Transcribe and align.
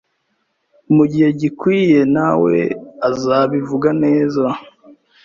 Mugihe 0.95 1.29
gikwiye 1.39 1.99
nawe 2.15 2.55
azabivuga 3.09 3.89
neza 4.03 4.45